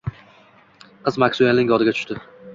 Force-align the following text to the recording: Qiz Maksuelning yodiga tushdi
Qiz 1.09 1.21
Maksuelning 1.25 1.71
yodiga 1.75 1.97
tushdi 2.01 2.21